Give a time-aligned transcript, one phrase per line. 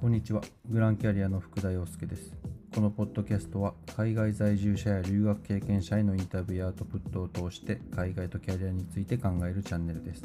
[0.00, 0.42] こんにちは。
[0.70, 2.32] グランキャリアの福田洋介です。
[2.72, 10.22] このポッドキャストは海外在住者や留学経験者へのインタビューやアウトプットを通して海外とキャリアについて考えるチャンネルです。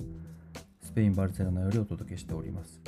[0.83, 2.79] スペイン・バルセロナよりお届けしております。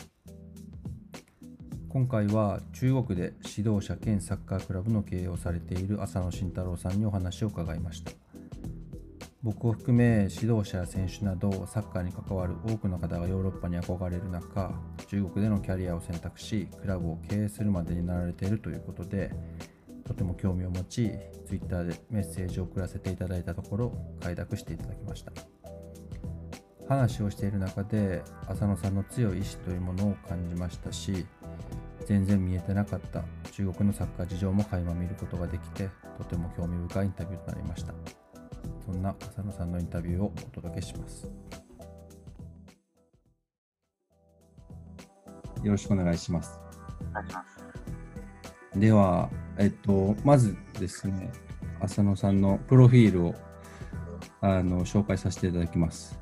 [1.89, 8.11] 今回は中国で指導者兼サッカークラブの経営をされている浅野慎太郎さんにお話を伺いました。
[9.45, 14.73] 僕を含め指導者や選手などサッカーに関わる多くの方がヨーロッパに憧れる中
[15.07, 19.31] 中国でのキャリアを選択しクラブを経営するまでになられているということで
[20.03, 21.11] とても興味を持ち
[21.47, 25.31] Twitter でメッセージを送らせていただいたところ快諾していただきました。
[26.89, 31.25] 話をしている中で浅野さんの強い意志というものを感じましたし
[32.05, 35.89] 全然見えてなかった中国のサッカー事情も垣間見ることができて
[36.19, 38.24] とても興味深いインタビューとなりました。
[38.85, 41.25] そんな浅野さんのインタビューをお届けします。
[45.63, 46.59] よろしくお願いします。
[48.75, 51.31] では、えっと、まずですね、
[51.81, 53.35] 浅野さんのプロフィールを
[54.41, 56.19] あの紹介させていただきます。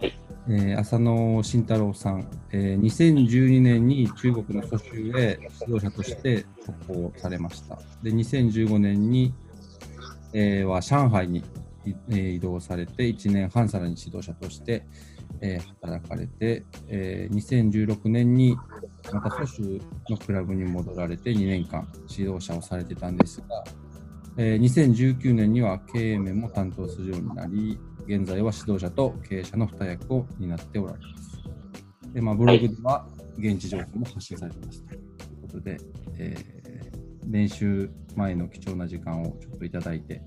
[0.00, 0.18] はい。
[0.48, 6.46] えー浅野慎太郎さん、えー2012年に中国の蘇州へ指導者として
[6.86, 7.78] 渡航されました。
[8.02, 9.34] で、2015年に、
[10.32, 11.44] えーは上海に
[12.08, 14.84] 移動されて1年半さらに指導者として、
[15.40, 18.56] え働かれて、え2016年に
[19.12, 23.64] また蘇州のクラブに戻られて2年間指導者をされてたんですが、
[24.38, 32.12] え2019年には経営面も担当するようになり現在は指導者と経営者の2役を担っておられます。
[32.12, 35.00] でまあ、ブログでは現地情報も発信されてますという
[35.42, 35.78] ことで、
[36.18, 36.56] えー
[37.28, 40.22] 練習前の貴重な時間をちょっといただいて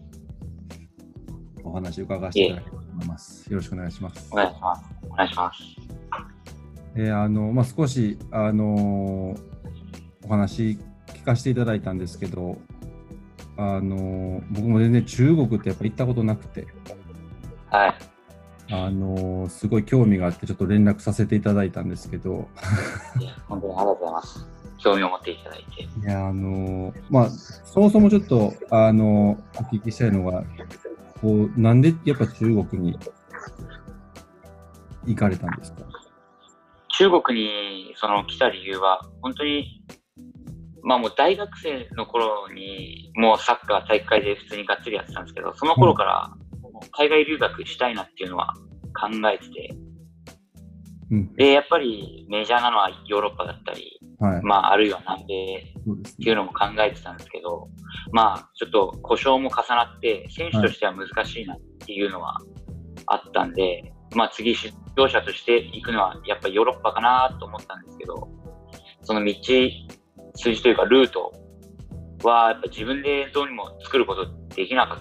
[1.64, 3.50] お話を伺わせていただければと思います。
[3.52, 4.36] よろしくお願いしますお。
[4.36, 4.84] 願いします。
[5.10, 5.64] お願いします。
[6.96, 9.50] えーあのまあ、少し、あのー
[10.26, 12.58] お話聞かせていただいたんですけど、
[13.58, 16.68] あのー僕も全然中国ってやっぱ行ったことなくて、
[17.70, 17.96] はい。
[18.72, 22.48] あのーすごい興味があってちょっと連絡させていただいたんですけど、
[23.20, 24.48] いや本当にありがとうございます。
[24.78, 25.84] 興味を持っていただいて。
[25.84, 30.44] いやあのーまあ、そもそもちょっと、あのーお聞きしたいのが、
[31.22, 32.98] こうなんでやっぱ中国に
[35.06, 35.80] 行かれたんですか？
[36.98, 39.84] 中国にその来た理由は、本当に、
[40.84, 46.32] まあもう大学生の頃に、もうサッカー大会で普通にがっつりやってたんですけど、その頃から
[46.92, 48.54] 海外留学したいなっていうのは
[49.00, 49.76] 考えてて、
[51.12, 55.70] うん、で、やっぱりメジャーなのはヨーロッパだったり、はい、まああるいは南米。
[55.90, 57.68] っていうのも考えてたんですけど、
[58.12, 62.38] まあ、ちょっと故障も重なって、選手としては難しいなっていうのは
[63.08, 68.28] あったんで、まあ次、指導者として行くのはやっぱりヨーロッパかなと思ったんですけど、
[69.04, 69.34] その道
[70.36, 71.34] 筋というかルート
[72.24, 75.00] はやっぱ自分でどうにも作ることできなかっ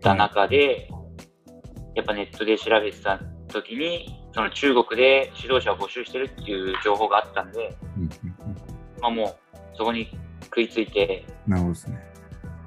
[0.00, 0.88] た中で、
[1.94, 8.10] やっぱネットで調べてた時に、その中国で指導者を募集してるっていう情報があったんで、うんうん
[9.00, 10.10] まあもうそこに
[10.44, 11.98] 食いついて、うん、なるほどですね。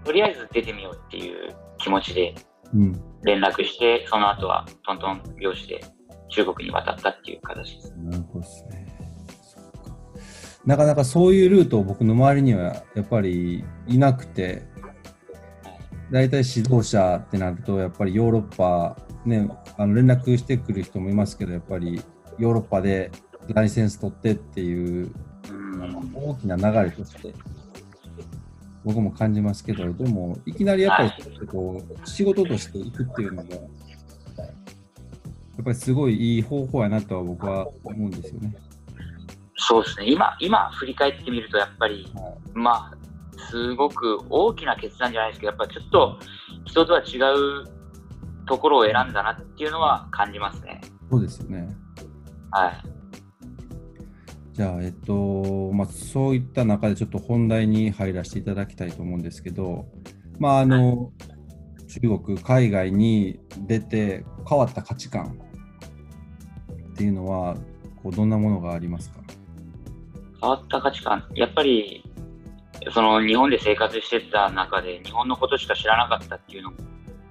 [0.04, 2.34] とりあえず出てみようっていう気持ちで
[2.74, 5.84] うん連絡して、その後はトントン拍子で
[6.30, 7.94] 中国に渡ったっていう形です。
[7.98, 8.88] なるほどですね。
[10.66, 14.64] なかなかそういうルートを僕の周りにはやっぱりいなくて、
[16.12, 22.02] 大体指導者ってなると、やっぱりヨーロッパ、ね、あの連絡してくる人もいますけど、やっぱり
[22.38, 23.12] ヨーロッパで
[23.48, 25.12] ライセンス取ってっていう
[26.14, 27.34] 大きな流れとして、
[28.84, 33.58] 僕も感じますけど、でも、いきなりやっぱりこう仕事としていくっていうのも、や
[35.62, 38.56] っぱりすごいいい方法やなとは僕は思うんですよね。
[39.58, 42.98] そうですね、今、今振り返ってみると、やっぱり、はまあ、
[43.52, 46.20] すごく大きな決断じゃないですけど、やっぱりちょっと
[46.66, 47.18] 人とは違
[47.66, 47.79] う
[48.50, 50.82] ところを選んだなっていうのは感じますね。
[51.10, 51.70] そうですよね。
[52.52, 52.84] はい。
[54.54, 59.86] じゃあ、えっと、まあ、そういった中でちょっと本題に入らせていただきたいと思うんですけど、
[60.38, 61.12] まあ、あの、
[61.88, 65.40] 中国、海外に出て変わった価値観
[66.92, 67.56] っていうのは、
[68.04, 69.22] こうどんなものがありますか？
[70.42, 72.04] 変わった価値観、やっぱり、
[72.94, 76.72] その日本で生活してた中で、日本のことしか知らなかったっていうの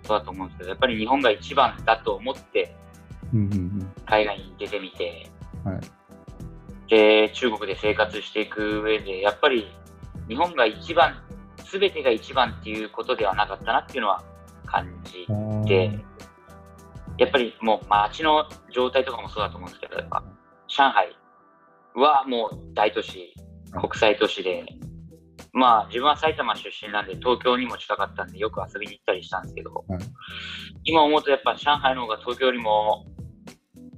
[0.09, 2.75] もそうだと思うんですけど、やっぱり日本が一番だと思って、
[4.07, 5.31] 海外に出てみて。
[6.89, 9.71] で、中国で生活していく上で、やっぱり
[10.29, 11.23] 日本が一番、
[11.65, 14.25] すべてが一番っていうことではなかったなっていうのは
[14.65, 15.27] 感じ
[15.67, 15.91] て、
[17.19, 20.25] やっぱりもう街の状態とかもそうだと思うんですけど、やっぱ
[20.67, 21.17] 上海
[21.95, 23.35] はもう大都市
[23.73, 24.65] 国際都市で、
[25.53, 30.01] まあ自分は埼玉出身なんで東京にも近かったんでよく遊びに行ったりしたんですけど、はい
[30.85, 33.05] 今思うとやっぱ上海の方が東京よりも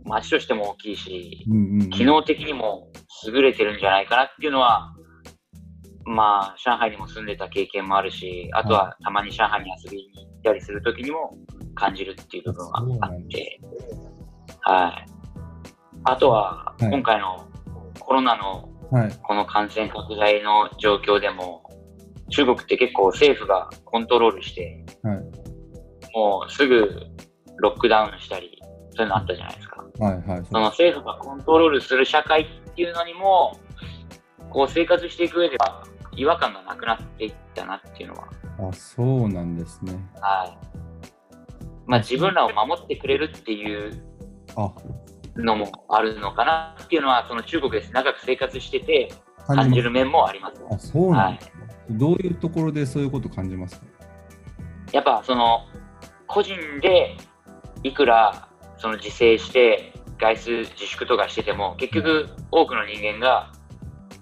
[0.04, 1.90] 街としても大きいし、うんうんうん。
[1.90, 2.90] 機能的にも
[3.26, 4.92] 優れてるんじゃないかなっていうのは、
[6.04, 11.36] まあ上海にも住んでた経験もあるし、あとはたまに上海に遊びに行ったりするときにも
[11.74, 13.60] 感じるっていう部分はあって、
[14.62, 15.06] はい。
[16.04, 16.90] あとははい。
[16.90, 17.46] 今回の
[18.00, 19.12] コロナのはい。
[19.22, 21.62] この感染拡大の状況でも、
[22.28, 25.50] 中国って結構政府がコントロールして、はい
[26.12, 27.06] もうすぐ
[27.58, 28.58] ロックダウンしたり、
[28.96, 29.84] そういうのあったじゃないですか。
[29.98, 30.44] はいはい。
[30.44, 33.58] その政府がコントロールする社会っていうのにも、
[34.50, 35.84] こう生活していく上では
[36.16, 38.28] 違和感がなくなっていったなっていうのは、
[38.70, 39.92] あ、そうなんですね。
[40.20, 40.58] はい。
[41.86, 44.02] まあ自分らを守ってくれるっていう
[44.56, 44.72] あ、
[45.36, 47.92] のもあるのかなっていうのは、その中国です。
[47.92, 49.12] 長く生活してて
[49.46, 50.62] 感じまる面もあります。
[50.70, 51.52] あ、そうなんですね。
[51.90, 53.86] どういうところでそういうこと感じますか？
[54.92, 55.66] やっぱその
[56.26, 57.16] 個人で
[57.82, 58.48] いくら
[58.78, 63.52] その自制して外出自粛とかしてても結局多くの人間が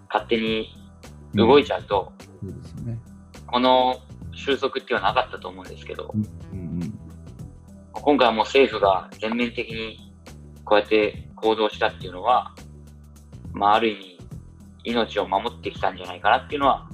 [0.09, 0.69] 勝手に
[1.35, 2.99] 動いちゃうと、そうですよね。
[3.47, 3.97] この
[4.33, 6.99] 収束っていうのはなかったと思うんですけどうんうん。
[7.93, 10.08] 今回はもう政府が全面的に
[10.69, 12.55] こうやって行動したっていうのは、
[13.53, 14.19] まあ、ある意味
[14.85, 16.89] 命を守ってきたんじゃないかなっていうのは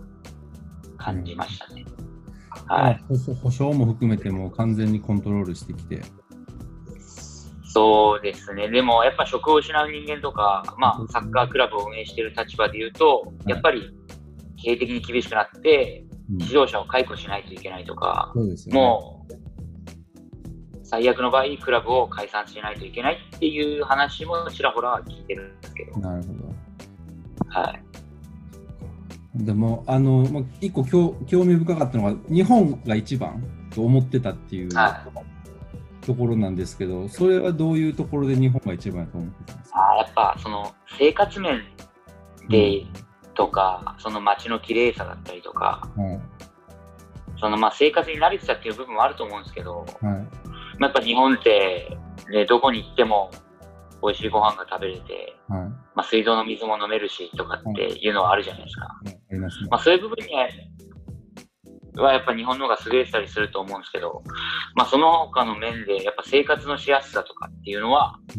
[0.96, 1.84] 感じましたね。
[2.68, 3.00] はい、
[3.42, 6.00] 保証も含めてもう完全にコントロールしてきて。
[7.64, 13.90] そうですね、でもやっぱ職を失う人間とか、まあ、サッカークラブを運営している立場で言うと、やっぱり
[14.62, 18.80] 経営的に厳しくなって、うん指導者を解雇しないといけないとか、そうですよね。
[18.80, 19.13] もう
[20.84, 26.54] 最悪の場合、クラブを解散しないといけないっていう話もちらほら聞いてるんですけど、なるほど。
[27.48, 33.42] はい、でも、あの、まあ、一個興興味深かったのが、日本が一番
[33.74, 35.06] と思ってたっていうは
[36.02, 39.78] ところなんですけど、それはどういうところで日本が一番やと思ってたんですか？
[39.78, 41.62] あーやっぱその生活面
[42.50, 42.84] で
[43.34, 46.20] とか、その街の綺麗さだったりとか、はい。
[47.40, 50.43] そのまあ生活に慣れてたっていう部分もあると思うんですけど、はい。
[50.78, 51.96] まあやっぱ日本って、
[52.30, 53.30] ね、どこに行っても
[54.02, 55.60] 美味しいご飯が食べれて、はい。
[55.94, 58.86] まあ、水道の水も飲めるしとかっていうのはあるじゃないですか。
[58.86, 59.68] ありますね。
[59.70, 60.48] まあ、そういう部分には
[61.96, 64.22] はやっぱ日本の方が優れてたりすると思うんですけど、
[64.74, 68.38] まあ、その他の面でやっぱ生活のしやすさとかっていうのは、はい。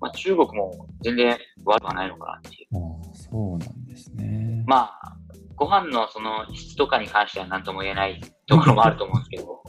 [0.00, 2.76] まあ、中国も全然悪くはないのかなっていう。
[2.76, 4.64] ああ、そうなんですね。
[4.66, 5.16] まあ、
[5.56, 9.62] ご飯のその質とかに関しては何とも言えないところもあると思うんですけど、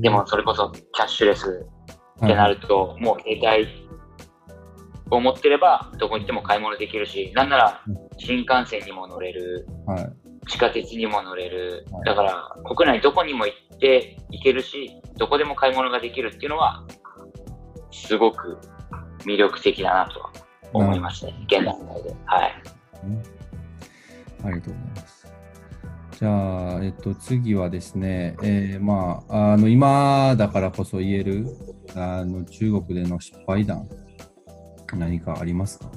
[0.00, 1.66] でもそれこそキャッシュレス
[2.24, 3.88] ってなると、もう携帯
[5.10, 7.82] を持ってれば、どこに行っても買い物できるし、なんなら
[8.18, 10.02] 新幹線にも乗れる、はい。
[10.02, 10.12] はい。
[10.46, 16.84] 地下鉄にも乗れるはい、だから国内どこにも行って行けるし、どこでも買い物ができるっていうのは、
[17.90, 18.58] すごく
[19.24, 20.32] 魅力的だなとは
[20.72, 22.14] 思いますね、現段階で。
[22.26, 23.08] はい。
[23.08, 23.22] ね
[24.44, 25.03] ありがとうございます。
[26.24, 31.44] じゃあ、えっと、次はですね、えーまあ、あの今だからこそ言える
[31.94, 33.86] あの中国での失敗談、
[34.94, 35.90] 何かありますか？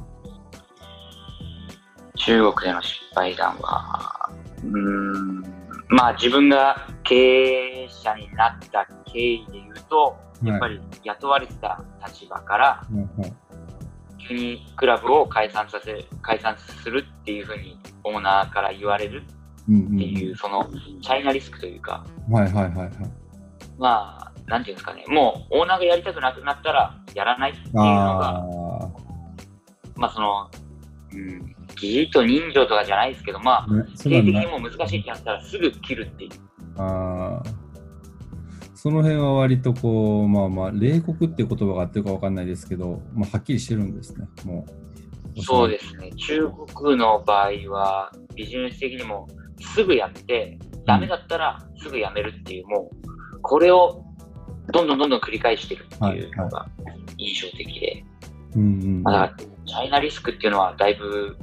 [2.16, 4.30] 中国での失敗談は、
[4.66, 5.42] うーん、
[5.88, 12.86] まあ自分が経営者になった経緯で言うと、やっぱり雇われてた立場から、
[14.28, 19.24] 急にクラブを解散させ、解散するっていうふうにオーナーから言われる
[19.70, 20.70] っていう、その
[21.02, 22.92] チャイナリスクというか、はいはいはいはい。
[23.78, 28.46] まあ、なんていうんですかね、もうオーナーがやりたくなくなったらやらないっていうのあが、
[29.96, 30.50] まあその、
[31.14, 33.68] うん、義理と人情とかじゃないですけど、まあ、
[34.02, 36.32] 経営的にもう難しいってなったらすぐ切るっていう。
[36.78, 37.68] あー
[38.78, 44.68] その辺は割とこう、まあまあ、冷酷っていう言葉があってるかわかんないですけど、まあ、はっきりしてるんですね、も
[45.36, 45.42] う。
[45.42, 46.12] そうですね。
[46.12, 49.28] 中国の場合は、ビジネス的にも
[49.60, 52.90] すぐやって、ダメだったらすぐやめるっていう、も
[53.36, 54.04] う、これを
[54.72, 56.68] どんどんどんどん繰り返してるっていうのが
[57.18, 58.06] 印象的で。
[58.56, 61.38] うんだから、チャイナリスクっていうのはだいぶ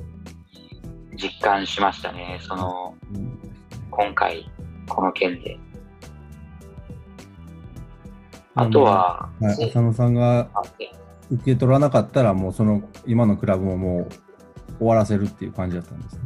[1.17, 2.39] 実感しましたね。
[2.43, 3.35] その、うん
[3.97, 4.51] 今回、
[4.89, 5.57] この件で。
[8.57, 10.49] あとは、はい、浅野さんが
[11.31, 14.09] 受け取らなかったら、もうその今のクラブももう
[14.79, 16.23] 終わらせるっていう感じだったんですね。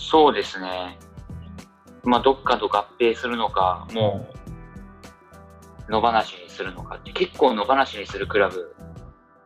[0.00, 0.98] そうですね。
[2.02, 4.26] まあ、どっかと合併するのか、も
[5.88, 8.74] う、野放しにするのかって、結構野放しにするクラブ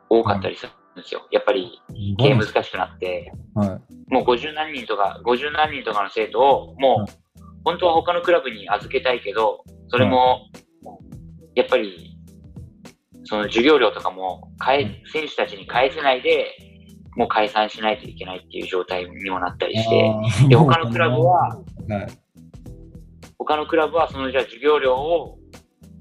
[0.08, 1.26] 多かったりすですよ。
[1.32, 1.82] やっぱり
[2.18, 3.68] 経営難しくなって、はい。
[4.12, 10.48] もう50何人とか、50何人とかの生徒を、もう、本当は他のクラブに預けたいけど、それも、
[11.56, 12.16] やっぱり、
[13.24, 14.52] その授業料とかも
[15.12, 16.73] 選手たちに返せないで、
[17.16, 20.14] もう解散しないといけないっていう状態にもなったりして、
[20.48, 21.62] で他のクラブは、はい。
[23.38, 25.38] 他のクラブはそのじゃあ授業料を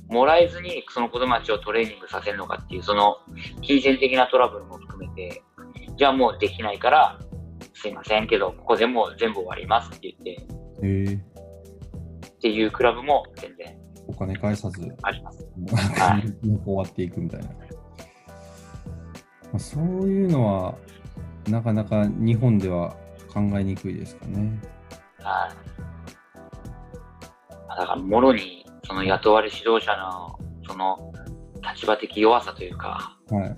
[0.10, 3.18] もらえずにその子供たちをトレーニングさせるのかっていうその
[3.62, 5.44] 金銭的なトラブルも含めて
[5.98, 7.20] じゃあもうできないから
[7.74, 10.48] すいませんけどここでもう全部終わりますって言って
[10.84, 15.48] えー、っていうクラブも全然お金返さず、あります。
[16.00, 16.24] はい、
[16.66, 17.48] 終わっていくみたいな。
[17.48, 17.56] ま
[19.56, 20.76] あ、そういうのは、
[21.48, 22.96] なかなか日本では
[23.34, 24.60] 考えにくいですかね。
[25.20, 25.56] はい。
[27.70, 31.12] だからもろにその雇われ指導者のその
[31.62, 33.56] 立場的弱さというか、はい。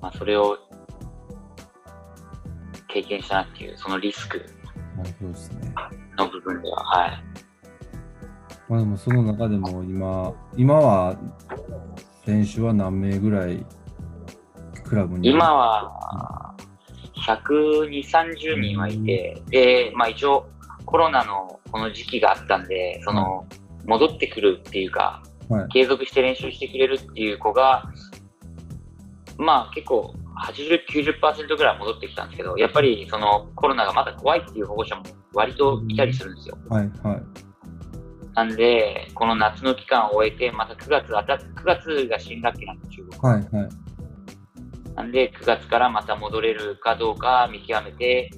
[0.00, 0.58] まあ、それを
[2.88, 4.44] 経験したなっていうそのリスク
[4.96, 5.74] なるほどですね。
[6.16, 7.22] の部分では、はい。
[8.68, 11.16] まあでもその中でも今、今は
[12.24, 13.64] 選手は何名ぐらい
[14.84, 15.30] クラブに？
[15.30, 16.35] 今は
[17.26, 20.48] 120、30人はいて、で、まあ一応
[20.84, 23.46] コロナのこの時期があったんで、その、
[23.86, 25.68] 戻ってくるっていうか、はい。
[25.68, 27.84] 継続して練習してくれるっていう子が、
[29.38, 35.02] まあ結構80、90%ぐらい戻ってきたんですけど、やっぱりそのコロナがまだ怖いっていう保護者も
[35.34, 36.58] 割といたりするんですよ。
[36.68, 36.90] はい。
[37.02, 37.22] はい。
[38.34, 43.32] なんで、この夏の期間を終えて、また9月あた、9月が新学期なんで、中国。
[43.32, 43.56] はい。
[43.56, 43.68] はい。
[44.96, 48.30] なんで、9月からまた戻れるかどうか見極めて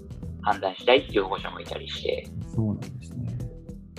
[0.42, 3.38] 判断したいっていう保護者もいたりして、そうなんですね。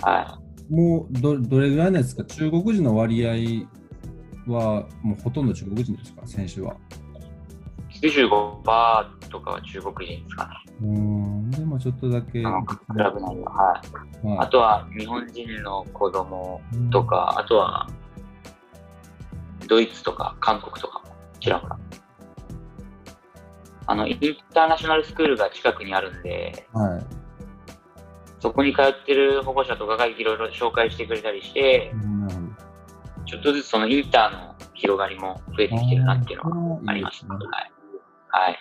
[0.02, 0.38] は
[0.70, 2.24] もうどどれぐらいなんですか？
[2.24, 6.26] 中国人の割合はもうほとんど中国人ですか？
[6.26, 6.74] 選手は。
[8.02, 8.06] い。
[8.06, 10.50] 95%とかは中国人ですかね。
[10.82, 11.50] うーん。
[11.50, 12.44] でもちょっとだけ。
[12.46, 13.52] あのクラブ内は。
[13.52, 13.82] は
[14.22, 14.26] い。
[14.26, 16.60] はいあとは日本人の子供
[16.92, 17.88] とか、あとは
[19.66, 21.78] ドイツとか韓国とかもちらほら。
[23.90, 24.18] あの、イン
[24.54, 27.02] ターナショナルスクールが近くにあるんで、はい。
[28.38, 32.56] そこに通ってる保護者とかがいろいろ紹介してくれたりしてう、ん
[33.26, 37.30] ちょっとずつそのインターの広がりも増えてきてるなっていうのはありますね
[38.32, 38.48] はい。
[38.48, 38.58] はい。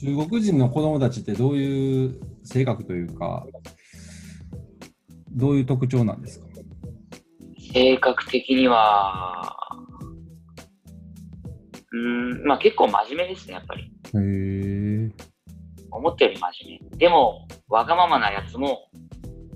[0.00, 3.46] 中国人の子供たちってどういう性格というか、
[5.30, 6.46] どういう特徴なんですか？
[7.72, 9.56] 性格的には、
[11.96, 13.82] うーん、まあ結構真面目ですね、やっぱり。
[13.82, 15.10] へえ。
[15.90, 16.96] 思ったより真面目。
[16.98, 18.88] でも、わがままなやつも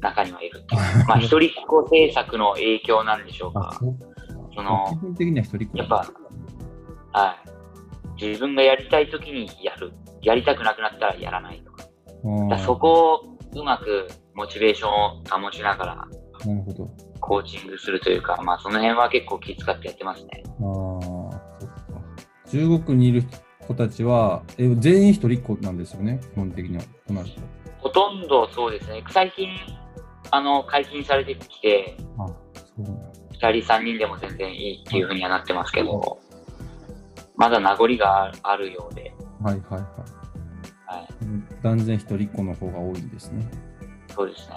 [0.00, 0.80] 中にはいるっていう。
[1.06, 3.70] まあ、一人っ子政策の影響なんでしょうか。
[3.72, 3.78] あ
[4.52, 6.06] その基本的には一人っ子やっぱ
[7.12, 7.36] は
[8.16, 8.22] い。
[8.22, 9.92] 自分がやりたい時にやる。
[10.22, 11.84] やりたくなくなったらやらないとか。
[11.84, 11.88] か
[12.50, 15.94] らそこをうまくモチベーションを保ちながら
[16.46, 16.88] なるほど。
[17.20, 20.42] コーチングするというか、まあその辺は結構気遣ってやってますね。
[20.60, 20.62] あ。
[22.50, 23.24] 中国にいる
[23.66, 26.82] 子たちは、え全員一人っ子なんですよね、基本的には。
[27.06, 27.40] となると。
[27.78, 29.02] ほとんどそうですね。
[29.10, 29.48] 最近、
[30.30, 32.34] あの、解禁されてきて、あそ
[32.78, 36.18] うなんだ2人3人でも全然いいっていう風にはなってますけど、
[37.36, 39.80] まだ名残があるようで、はいはいはい。
[40.86, 43.48] はい、うん断然一人っ子の方が多いんですね。
[44.08, 44.56] そうですね。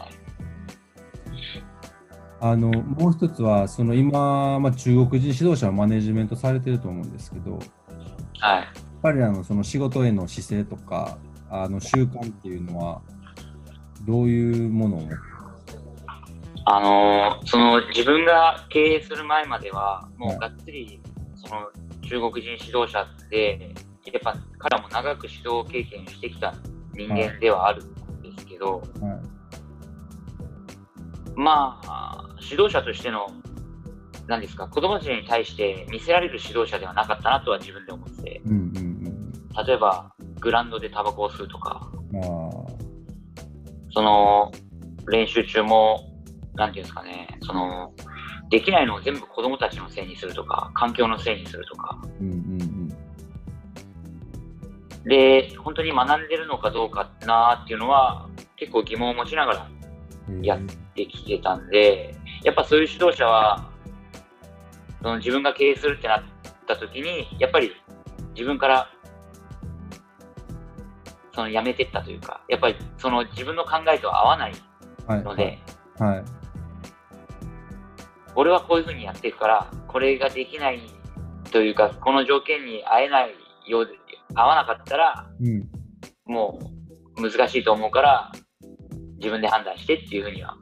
[2.42, 7.58] あの、もう一つは、その今、まあ、中国人指導者をマネジメントされてると思うんですけど、
[8.44, 8.68] はい。
[9.02, 11.18] 彼らのその仕事への姿勢とか、
[11.50, 13.02] あの習慣っていうのは、
[14.06, 15.10] どういうものを？
[16.66, 20.36] あのーその自分が経営する前までは、もはい。
[20.36, 21.00] うがっつり、
[21.36, 21.70] その
[22.02, 23.74] 中国人指導者って、
[24.12, 26.54] やっぱ彼らも長く指導経験してきた
[26.94, 29.22] 人間ではあるんですけど、はい。
[31.36, 33.28] まあ、指導者としての、
[34.28, 39.34] 何ですか、子供たちに対して見せられる指導者ではなかったなとは自分で思ってて、うんうん
[39.68, 41.92] 例えば、グラウンドでタバコを吸うとか、
[43.94, 44.52] その、
[45.08, 46.10] 練習中も、
[46.56, 47.94] なんていうんですかね、その、
[48.50, 52.90] できないのを全部子供たちのせいにするとか、環境のせいにするとか、あ、うんうん。
[55.04, 59.68] で、本当に学んでるのかどうかなっていうのは、結構疑問を持ちながら
[60.30, 60.42] うん。
[60.42, 60.58] や
[60.96, 63.70] できてたんで、やっぱそういう指導者は、
[65.04, 66.24] その自分が経営するってなっ
[66.68, 67.72] た時に、やっぱり
[68.34, 68.90] 自分から、
[71.34, 74.54] そのやめてったというか、やっぱりその自分の考えとは合わない
[75.08, 75.60] はいので、
[76.00, 76.24] はい。
[78.36, 80.82] 俺はこういうふうにやっていくから、これができない
[81.52, 83.32] というか、この条件に合えない
[83.68, 83.94] ようで、
[84.36, 85.70] 合わなかったら、うん。
[86.26, 86.60] も
[87.18, 88.32] う難しいと思うから、
[89.18, 90.58] 自分で判断してっていうふうには。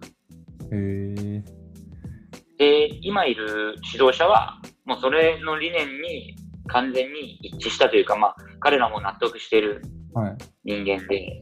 [2.57, 6.35] で、今いる指導者は、もうそれの理念に
[6.67, 9.81] 完全に一致したというか、まあ、彼らも納得している
[10.13, 10.37] はい。
[10.65, 11.41] 人間で、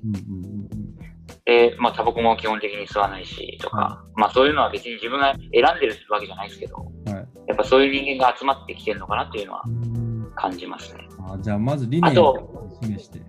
[1.46, 7.14] で、まあ、タバコも基本的に吸わないし、とか、まあ、そういうのは別に自分が選んでるわけじゃないですけど、うん。
[7.14, 7.28] はい。
[7.48, 11.08] やっぱそういう人間が集まってきてるのかなっていうのはうん感じますね。
[11.28, 13.22] あじゃあ、まず理念を示して。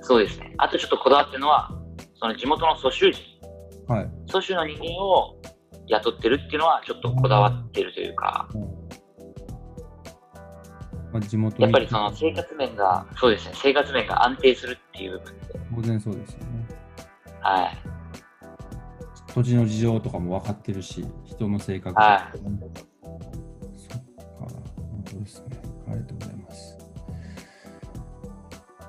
[0.00, 0.54] そうですね。
[0.58, 1.70] あとちょっとこだわってるのは、
[2.14, 3.22] その地元の蘇州人、
[3.88, 4.10] はい。
[4.26, 5.36] 蘇州の人間を
[5.88, 8.48] 雇ってるっていうのはちょっとこだわってるというか、
[11.12, 16.46] まあ、地元にやっぱりその生活面が、そうですね、生活面が安定するっていう部分で、当然そうですよね。
[17.40, 17.78] はい。
[19.34, 22.70] 土地の事情とかも分かってるし、人の性格はそっか、なるほ
[25.14, 25.46] どですね。
[25.88, 26.78] ありがとうございます。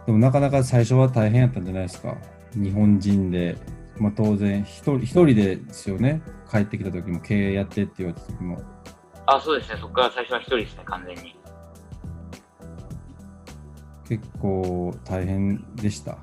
[0.05, 2.17] でもなかなか最初は大変やったんじゃないですか。
[2.53, 3.57] 日本人で、
[3.97, 6.21] まあ、当然一人、一人でですよね。
[6.49, 8.59] 帰ってきた時も経営やってって言われた時も。
[9.27, 11.38] あ、そうですね、そこから最初は一人ですね、完全に。
[14.09, 16.17] 結構大変でした？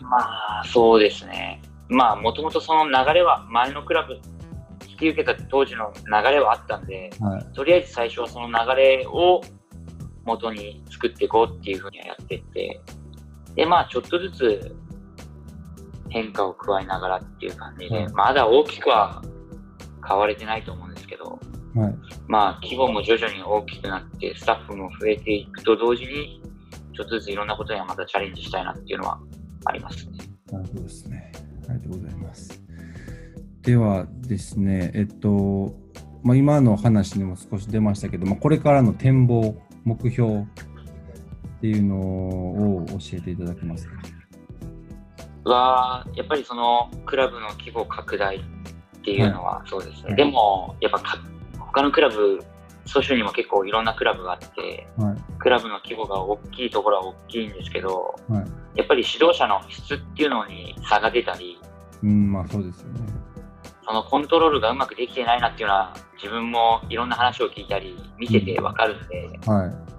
[0.00, 0.18] ま
[0.60, 1.60] あ、そうですね。
[1.88, 4.14] まあ、もともとその流れは、前のクラブ、
[4.88, 7.52] 引き受けた当時の流れはあったんで、はい。
[7.52, 9.42] とりあえず最初はその流れを
[10.24, 12.80] 元に作っていこうっていうふうにはやってって、
[13.54, 14.76] で、まあ、ちょっとずつ
[16.08, 19.22] 変化を加えながらっていう感じで、うんまだ大きくは
[20.06, 21.38] 変われてないと思うんですけど、
[21.74, 21.94] はい。
[22.28, 26.40] まあ、規模も徐々に大きくなって、スタッフも増えていくと同時に、
[26.96, 29.18] ちょっとずついろんなことにはまたチャレンジしたいなっていうのは
[29.64, 30.18] ありますね。
[30.52, 31.32] なるほどですね。
[31.68, 32.62] ありがとうございます。
[33.62, 35.74] ではですね、えっと、
[36.22, 40.46] まあ、今の話にも少し出ましたけど、まあ、これからの展望、目標っ
[41.60, 43.94] ていうのを教えていただけますか？
[45.44, 48.40] は、やっぱりそのクラブの規模拡大っ
[49.02, 50.08] ていうのはそうですね。
[50.08, 51.18] はいでも、やっぱか
[51.58, 52.40] 他のクラブ、
[52.86, 55.16] 蘇州にも結構いろんなクラブがあって、はい。
[55.44, 58.78] クラブの規模が大きいところは大きいんですけど、はい。
[58.78, 61.60] やっぱり指導者の質っていうのに差が出たり、
[62.02, 63.00] うん、まあそうですよね。
[63.86, 69.94] そのコントロールがうまくできてないなっていうのは、自分もいろんな話を聞いたり、見ててわかるんで、はい。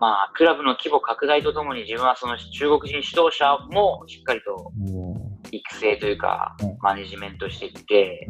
[0.00, 8.28] まあ、クラブの規模拡大とともに自分はその中国人指導者もしっかりとも育成というかうん、マネジメントしていって、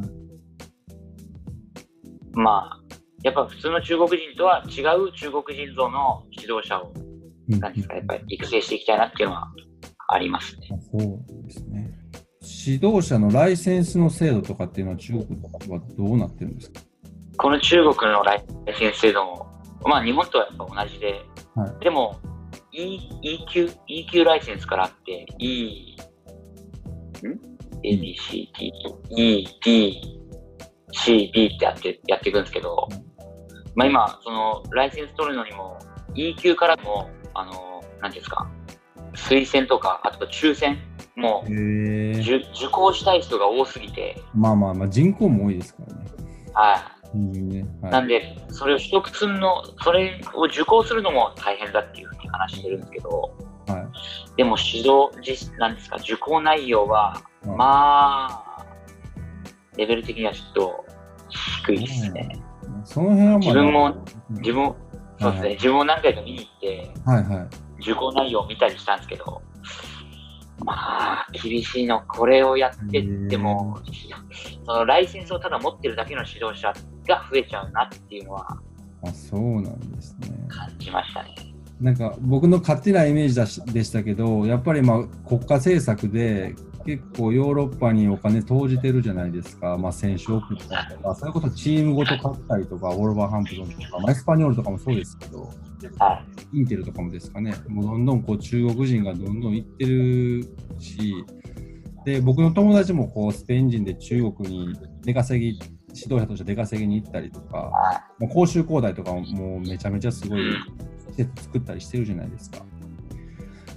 [2.32, 2.77] まあ、
[3.22, 6.92] やっぱ普通の中国人とは違う中国人像の指導者を、
[7.48, 9.50] なんですか、やっぱり育成していきたいなっていうのは
[10.08, 10.68] ありますね。
[10.92, 11.92] そうですね。
[12.66, 15.24] 指導者のライセンスの制度とかっていうのは中国
[15.72, 16.80] はどうなってるんですか？
[17.36, 18.44] この中国のライ
[18.78, 19.46] センス制度も、
[19.84, 22.16] まあ日本とはやっぱ同じで、はいでも、
[22.72, 23.00] E、
[23.46, 25.96] EQ、EQ ライセンスからあって、E、
[27.26, 27.30] ん
[27.84, 28.72] ?A, B, C, D,
[29.16, 30.20] E, D,
[30.92, 33.07] C, B ってやって、やっていくんですけど、うん
[33.78, 35.78] まあ今、その、ライセンス取るのにも、
[36.14, 38.50] EQ からも、あの、なんていうんですか、
[39.14, 40.78] 推薦とか、あと抽選
[41.14, 46.04] もへえ受受講したい人が多すぎて、まあまあまあ人口も多いですからね。
[46.54, 46.76] は
[47.14, 47.18] い。
[47.18, 47.64] うんね。
[47.80, 47.92] はい。
[47.92, 53.32] なんで、それを取得するの、それを受講するのも大変だっていうふうに話してるんですけど、
[53.68, 54.36] はい。
[54.36, 58.66] でも指導実、なんですか、受講内容は、うんまあ、
[59.76, 60.84] レベル的にはちょっと
[61.64, 62.42] 低いですね。
[62.88, 63.86] その辺はまあ自分も、
[64.30, 64.74] うん自分、
[65.20, 67.82] そうですね、はい自分も何回か見に行って、はいはい。
[67.82, 69.42] 受講内容を見たりしたんですけど、
[70.64, 73.78] まあ、厳しいの、これをやってっても、
[74.64, 76.72] そのライセンスをただ持ってるだけの指導者
[77.06, 78.58] が増えちゃうなっていうのは
[79.04, 80.28] あ、そうなんですね。
[80.48, 81.47] 感じましたね。
[81.80, 95.50] なんか僕の勝手なイメージだしでしたけど、やっぱりまあ国家政策で結構ヨーロッパにお金投じてるじゃないですか、まあ、選手を送ったりとか、それこそチームごと買ったりとか、ウォルバーハンプトンとか、まあ、エスパニョールとかもそうですけど、
[95.98, 96.58] はい。
[96.58, 100.42] インテルとかもですかね、もうどんどんこう中国人がどんどん行ってる
[100.78, 101.26] し、
[102.06, 105.58] で僕の友達もこうスペイン人で中国に出稼ぎ、
[105.94, 110.40] 指導者として出稼ぎに行ったりとか、はもう甲州工大とかももうめちゃめちゃすごい
[111.16, 112.58] 作ったりしてるじゃないですか。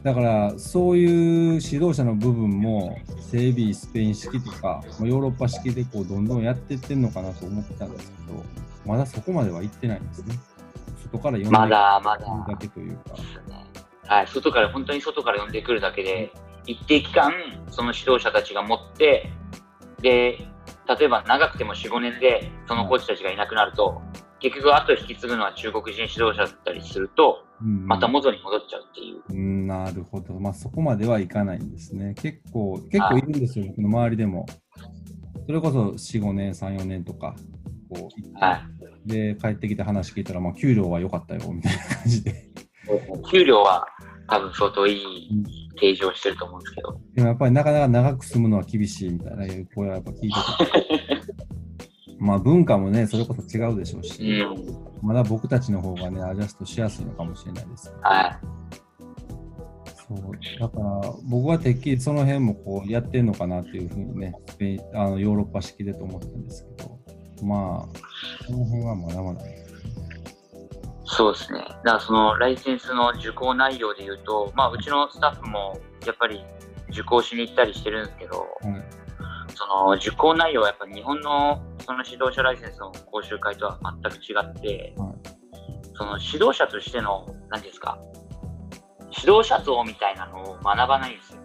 [0.04, 8.44] だからそういう指導者の部分も整備スペイン式とかまあヨーロッパ式でこうどんどんやっていってんのかなと思ってたんですけど
[8.86, 10.40] まだそこまでは行ってないんですね。
[11.12, 13.16] 外から読んでまだまだくるだけというか。
[13.16, 13.66] ですね。
[14.12, 16.34] はい、外から、本当に外から呼んでくるだけで、
[16.66, 17.32] 一定期間、
[17.70, 19.32] その指導者たちが持って、
[20.02, 20.38] で、
[21.00, 24.02] 例えば長くても4、5年で、そのコーチたちがいなくなると、
[24.42, 29.22] 結局後引き継ぐのは中国人指導者だったりすると、うんまた元に戻っちゃうっていう。
[29.30, 30.34] うん、なるほど。
[30.40, 32.16] まあ、そこまではいかないんですね。
[32.16, 34.48] 結構、結構いるんですよ、僕の周りでも。
[35.46, 37.36] それこそ4、5年、3、4年とか、
[37.88, 38.64] こう、は
[39.06, 39.08] い。
[39.08, 42.34] で、帰ってきて話聞いたら、まあ、給料は良かったよ、みたいな感じで。
[43.32, 43.86] 給料は
[44.28, 45.30] 多分相当いい
[45.76, 47.00] 提示をしてると思うんですけど。
[47.16, 51.01] でもやっぱりなかなか長く住むのは厳しいみたいな声はやっぱ聞いてて。
[52.22, 54.78] まあ、文化もね、それこそ違うでしょううし、ん。
[55.02, 57.92] まだ僕たちの方がね、アジャストしやすいのかもしれないです。
[58.04, 58.40] は
[60.08, 64.36] そうだから僕はてっきりその辺もこうやってんのかなっていうふうにね、
[64.94, 67.00] あのヨーロッパ式でと思ったんですけど、
[67.44, 69.42] まあ、その辺はまだまだ。
[71.06, 71.60] そうですね。
[71.60, 76.44] だからそのライセンスの受講内容で言うと、まあうちのスタッフもやっぱり
[76.90, 79.01] 受講しに行ったりしてるんですけど、はい
[79.62, 85.16] その受講内容はやっぱ日本のその指導者ライセンスの講習会とは全く違って、はい。
[85.94, 88.00] その指導者としての、何ですか、
[89.16, 91.42] 指導者像みたいなのを学ばないんですよ。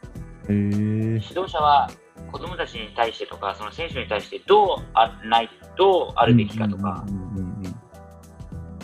[0.48, 1.90] 指導者は
[2.32, 7.04] 子供たちに対してとか、その選手に対してどうあない、どうあるべきかとか、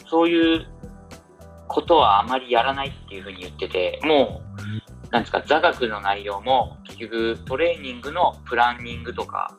[0.06, 0.66] そういう
[1.68, 4.42] ことはあまりやらないっていうふうに言ってて、も
[4.88, 9.54] う、なんですか、座学の内容も結局トレーニングのプランニングとか、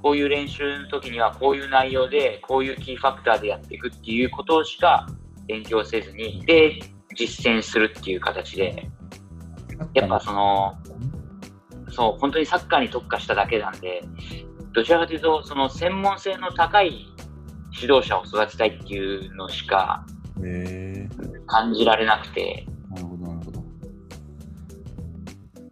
[0.00, 5.08] こういう練習の時にはこういう内容で、こういうキーファクターでやっていくっていうことしか
[5.48, 6.78] 勉強せずに、で、
[7.16, 8.88] 実践するっていう形で、
[9.94, 10.78] やっぱその、
[11.90, 14.04] そう、本当にサッカーに特化しただけなんで、
[14.72, 17.04] どちらかというと、その専門性の高い
[17.72, 20.06] 指導者を育てたいっていうのしか
[21.46, 22.79] 感じられなくて、なる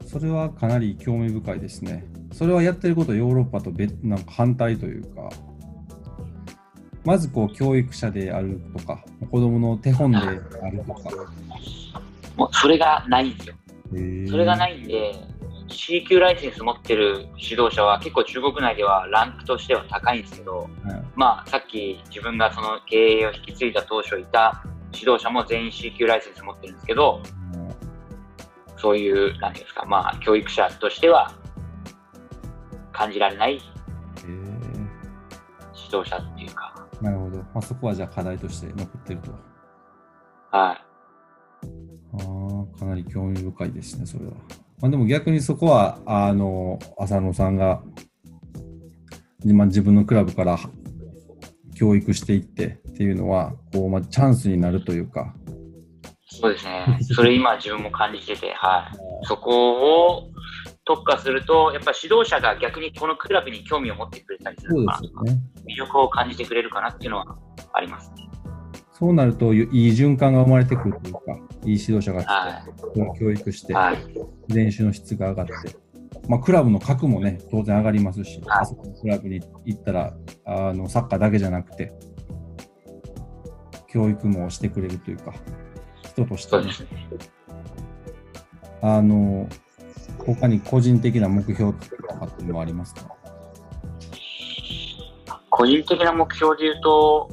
[0.08, 2.02] それはかなり興味深いですね。
[2.32, 5.28] それはやってることヨーロッパと別なんか反対というか、
[7.04, 10.42] まずこう教育者であるとか、子供の手本である
[10.86, 11.10] とか。
[12.36, 13.54] もうそれがないんですよ。
[14.30, 15.14] それがないんで、
[15.68, 24.62] C 級ライセンス持ってる指導者は結構中国内ではランクとしては高いんですけど、はいまあさっき自分がその経営を引き継いだ当初いた
[24.94, 27.20] 指導者も全員 C 級ライセンス持ってるんですけど、
[28.78, 31.32] そういう、なんですか、まあ教育者としては
[32.92, 33.60] 感じられない
[35.90, 37.38] 指導者っていうか、なるほど。
[37.38, 39.30] まあ、そこはじゃあ課題として残ってると。
[40.50, 40.76] はい。
[40.76, 40.78] あ
[42.76, 44.32] あ、かなり興味深いですね、それは。
[44.80, 47.82] まあ、でも逆にそこは、あの、浅野さんが、
[49.44, 50.58] まあ、自分のクラブから
[51.74, 55.34] 教育していってっていうのは、こう、まあ、チャンスになるというか、
[56.30, 56.98] そうですね。
[57.00, 59.26] それ今自分も感じてて、はい。
[59.26, 60.30] そこを
[60.84, 65.40] 特化すると、やっぱ指導者が逆にこのクラブに興味を持ってくれたりするかなですよね。
[65.66, 67.36] 魅力を感じてくれるかなっていうのは
[67.72, 68.28] ありますね。
[68.92, 71.20] そうなると、いい循環が生まれてくるというか、
[71.64, 73.96] いい指導者がは来て、それを教育して、はい。
[74.48, 75.54] 練習の質が上がって、
[76.28, 80.12] まあ、クラブの格もね、当然上がりますし、はいあそこのクラブに行ったら
[80.44, 81.92] あの、サッカーだけじゃなくて、
[83.88, 85.32] 教育もしてくれるというか、
[86.24, 87.08] 人としてね、そうですね。
[88.82, 89.48] あの、
[90.24, 93.02] 他に個人的な目標とかっていうのはありますか？
[95.50, 97.28] 個人的な目標で言うと、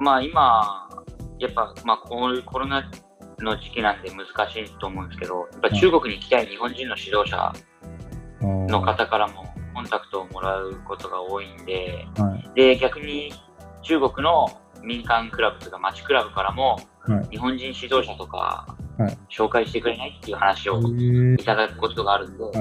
[0.00, 0.88] まあ今、
[1.38, 2.90] やっぱ、まあこういうコロナ
[3.38, 7.52] の時期なんで難しいと思うんですけど、やっぱ中国に行きたい日本人の指導者
[8.40, 12.50] のの方からもコンタクトをもらうことが多いんで、はい。
[12.54, 13.32] で、逆に
[13.82, 14.48] 中国の
[14.86, 17.28] 民間クラブとか町クラブからも、はい。
[17.32, 18.66] 日本人指導者とか
[18.98, 19.18] はい。
[19.28, 22.54] 紹介してくれないっていう話をいただくことがあるんで、はい。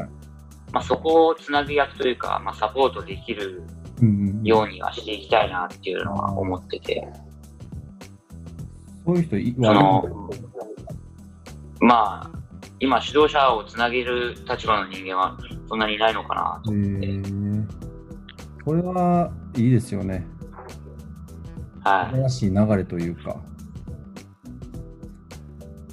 [0.74, 3.64] まあ、そこをつなぐ役というか、まあ、サポートできる
[4.44, 7.08] ようにはしていきたいなっていうのは思ってて、
[9.06, 10.30] そういう人いその
[11.80, 12.32] まあ、
[12.80, 15.38] 今指導者をつなげる立場の人間は
[15.70, 17.66] そんなにいないのかなとへ思って、ー。
[18.66, 20.28] これはいいですよね。
[21.86, 22.16] はい。
[22.16, 23.42] 新しい流れというか。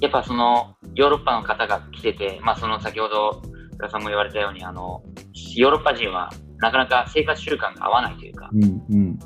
[0.01, 3.41] やっぱそのヨーロッパの方が来てて、まあ、その先ほど
[3.79, 5.01] 浦さんも言われたようにあの
[5.55, 9.19] ヨーロッパ人はなかなか生活習慣が合わないというかうんうん。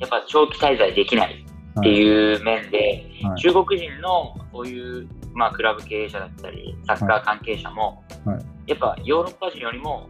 [0.00, 1.46] やっぱ長期滞在できない
[1.78, 2.78] っていう面で、
[3.22, 10.08] はい中国人のそういう、まあ、クラブ経営者だったりサッカー関係者も、はいやっぱヨーロッパ人よりも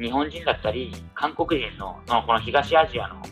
[0.00, 3.28] 日本人だったり韓国人のそのこの東アジアのはい。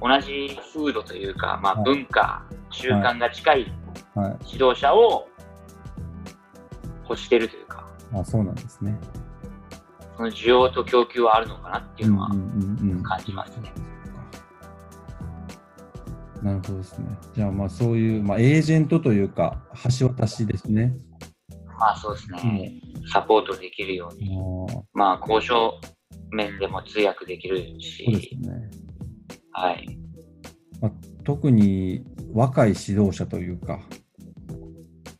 [0.00, 3.72] 同じ風土というか、まあ、はい文化、習慣が近い
[4.14, 4.52] はい。
[4.52, 5.26] 指導者を
[7.08, 8.98] 欲してるというか、あ、そうなんですね。
[10.16, 13.72] その需要と供給はあるのかなっていうのはうんうんうんうん感じますね。
[16.42, 17.06] なるほどですね。
[17.34, 19.62] じゃあ、まあそういう、まあ、エージェントというか、
[19.98, 20.94] 橋渡しですね。
[21.78, 22.80] まあそうですね、
[23.12, 24.38] サポートできるように、
[24.92, 25.80] まあ交渉
[26.30, 28.06] 面でも通訳できるし、
[28.40, 28.70] ね。
[29.54, 29.98] はい。
[30.80, 30.92] まあ、
[31.24, 33.80] 特に若い指導者というか、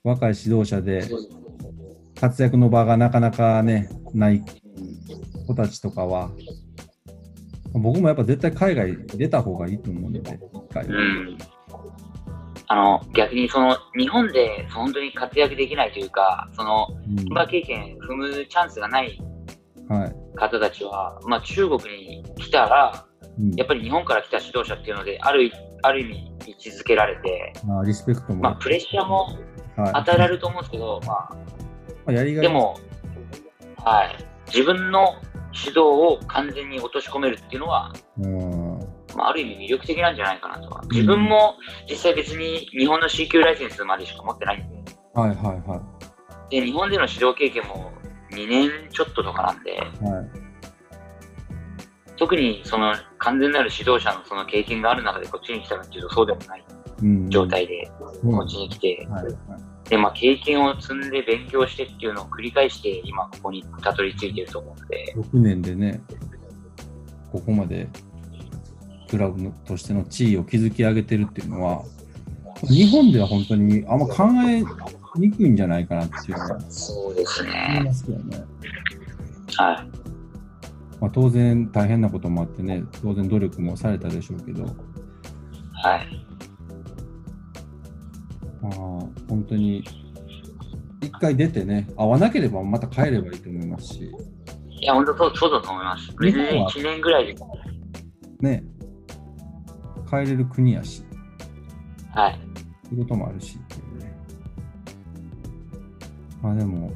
[0.02, 1.04] 若い指導者で
[2.20, 4.42] 活躍の場がなかなかね、ない
[5.46, 6.30] 子たちとかは、
[7.72, 10.84] 僕もやっぱ絶対海外出た方がいいと思うので、一回。
[10.84, 11.38] うん。
[12.66, 19.18] あの、逆にその、日本で本当に活躍できないというか、その、うん現場経験踏むチャンスがない
[19.88, 23.13] はい方たちは、まあ中国に来たら、うん
[23.56, 25.50] やっぱり日本から来た指導者っていうので、ある
[25.82, 29.38] ある意味位置づけられて、まあ、リスペクトも、まあプレッシャーも
[29.76, 29.92] はい。
[29.92, 31.38] 与えられると思うんですけど、まあ、ま
[32.08, 32.46] あ、やりがい。
[32.46, 32.78] でも、
[33.76, 34.16] はい、
[34.46, 35.16] 自分の
[35.52, 38.78] 指導を完全に落とし込めるっていうのは、うん、
[39.16, 40.82] まあ、ある意味魅力的なんじゃないかなとは。
[40.90, 41.54] 自分も
[41.88, 45.36] 実際別に日本の C 級ライセンスまでしか持ってないんで、はいはい
[45.68, 45.80] は
[46.50, 47.92] で日本での指導経験も
[48.32, 49.78] 2年ちょっととかなんで、い。
[49.78, 50.43] はい
[52.16, 56.64] 特にその完全なる指導者のその経験がある中でこっちに来たかっていうとそうでもない
[57.02, 57.90] うん、状態で
[58.22, 59.08] うんこっちに来て、
[59.88, 66.00] で、まあ、経験を積んで勉強してっていうのを繰り返して今ここにたどり着いてると思うので、6年でね、
[67.32, 67.88] ここまで
[69.10, 71.82] クラブのとしての地位を築き上げてるっていうのは、
[72.62, 74.62] 日本では本当にあんま考え
[75.18, 77.82] にくいんじゃないかなっていうのはそうです思いね。
[77.84, 78.44] ますけどね。
[79.56, 80.03] はい。
[81.00, 86.08] まあ、当然大変なこともあってね、当然努力もされたでしょうけど、はい。
[88.62, 88.72] まあ、
[89.28, 89.84] 本当に
[91.02, 94.12] 一回出てね、合わなければまた帰ればいいと思いますし、
[94.70, 96.14] いや、本当そうそうだと思います。
[96.20, 97.34] 別に日本は1年ぐらいで、
[98.40, 98.64] ね、
[100.08, 101.02] 帰れる国やし、
[102.14, 102.40] はい。
[102.84, 104.16] そういうこともあるしっていうね。
[106.42, 106.92] まあでも、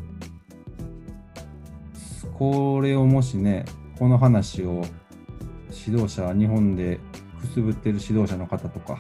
[2.39, 3.65] これをもしね、
[3.99, 4.85] この話を
[5.87, 7.01] 指導者、日本で
[7.41, 8.99] くすぶってる指導者の方とか、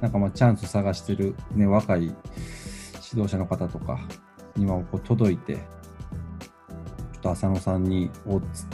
[0.00, 2.16] なんかまあチャンス探してる、ね、若い指
[3.14, 4.00] 導者の方とか
[4.56, 8.66] にもこう届いて、ちょっと浅野さんに、おつ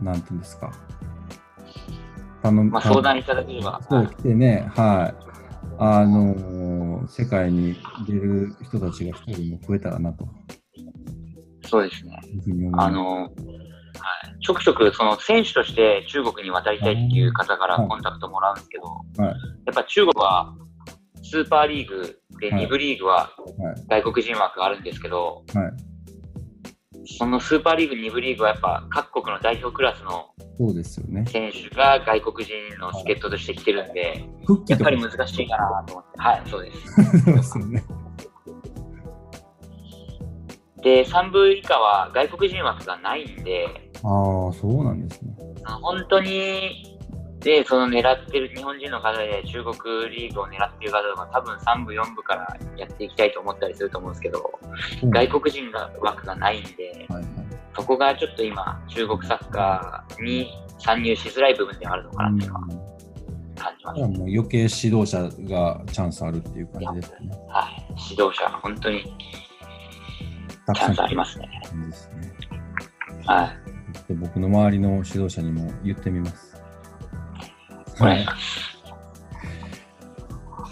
[0.00, 0.72] なんていうんですか、
[2.42, 3.80] 頼むまあ、相談いただければ。
[3.90, 5.30] そう来てね、はい。
[5.78, 10.28] あのー世界に出る人たちが一人も増えたらなと
[11.70, 12.20] そうですね。
[12.74, 13.30] あの、はい、
[14.50, 18.84] ちょくちょくその選手として中国に渡りたいっていう方からはいコンタクトもらうんですけど、
[19.22, 19.34] はい。
[19.66, 20.52] やっぱ中国は
[21.22, 22.64] スーパーリーグではい。
[22.66, 24.02] 2部リーグははい。
[24.02, 25.72] 外国人枠があるんですけど、はい。
[27.18, 31.24] そのスーパーリーグ2部リーグはやっぱ各国の代表クラスのそうですよね。
[31.26, 34.24] 選手が外国人の助っ人として来てるんで、
[34.68, 36.18] やっぱり難しいかなと思って。
[36.18, 37.58] はい、そうです。
[40.82, 45.32] で、3部以下は外国人枠がないんで、ああ、そうなんですね。
[45.64, 46.98] 本当に、
[47.40, 54.50] で、その狙ってる日本人の方で中国リーグを狙ってる方とか多分3部、4部からやっていきたいと思ったりすると思うんですけど、
[55.02, 57.26] うん外国人が枠がないんで、はいはい。
[57.74, 62.90] そこがちょっと今、中国サッカーに参入しづらい部分ではあるのかなっていうのはうん
[63.56, 63.96] 感じます。
[63.96, 67.30] じゃあもう余計指導者がチャンスあるっていう感じですね。
[67.48, 69.04] はい、指導者、本当に
[70.66, 71.48] たチャンスありますね。
[71.88, 72.32] ですね。
[73.26, 73.69] はい。
[73.90, 76.56] と僕の周りの指導者にも言ってみます。
[78.00, 78.24] おはい。
[78.24, 78.36] は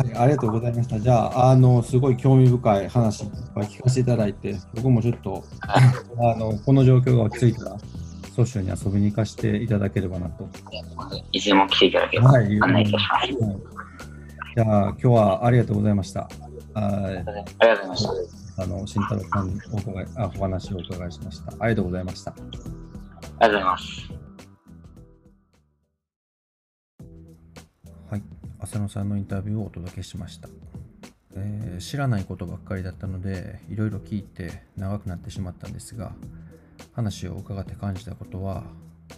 [0.04, 1.00] い、ありがとうございました。
[1.00, 5.42] じゃあ、あの、すごい興味深い話いっぱい聞かせていただいて、僕もちょっと、はい
[6.34, 7.76] あの、この状況が落ち着いたら、
[8.36, 10.48] 蘇州に遊びに行かせていただければなと。
[11.32, 13.06] いつでも来ていただければはい案内いたします。
[13.10, 13.78] はい
[14.58, 16.22] じゃあ、今日はありがとうございました。
[16.22, 16.30] はい
[16.74, 18.04] ありがとうございまし
[18.56, 18.62] た。
[18.62, 21.52] あの、慎太郎さんにお伺いあお話をお伺いしました。
[21.60, 22.34] ありがとうございました。
[23.40, 24.18] ありがとうございます。
[28.10, 28.22] はい、
[28.58, 30.48] 浅野さんのインタビューをお届けしました、
[31.36, 36.12] えー知らないことばっかりだったのでいろいろ聞いて長くなってしまったんですが
[36.92, 38.64] 話を伺って感じたことは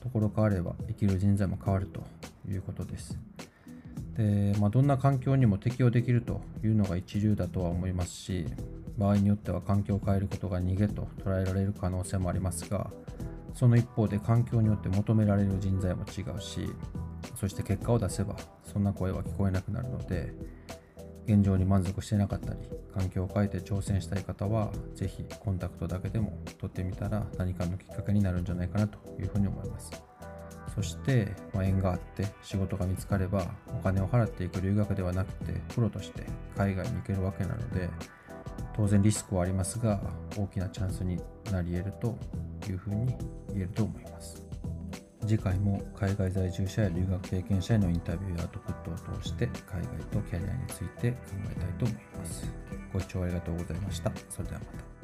[0.03, 2.03] ところ変われば生きる人材も変わると
[2.47, 3.19] いうことです。
[4.17, 8.45] で、まあ、どんな環境にも適応できるというのが一流だとは思いますし
[8.99, 12.91] 場合によっては環境を変えることが逃げと捉えられる可能性もありますが
[13.55, 16.69] その一方で環境によって求められる人材も違うし
[17.37, 20.33] そして結果を出せばそんな声は聞こえなくなるので
[21.27, 22.61] 現状に満足してなかったり
[22.93, 29.91] 環境を変えて挑戦したい方はぜひコンタクトだけでも取ってみたら何かのきっかけになるんじゃないかなというふうに思います。
[30.75, 36.25] そそして、まあ、縁があって仕事が見つかればお金を払っていく留学ではなくてプロとして
[36.57, 37.91] 海外に行けるわけなので
[38.81, 40.01] 当然リスクはありますが
[40.39, 41.21] 大きなチャンスに
[41.53, 42.17] なり得ると
[42.67, 43.15] いうふうに
[43.53, 44.43] 言えると思います。
[45.27, 51.19] 次回も海外在住者や留学経験者へのインタビューやアウトプットを通して海外とキャリアについて考
[51.55, 52.51] えたいと思います。
[52.91, 54.11] ご視聴ありがとうございました。
[54.31, 55.00] それではまた。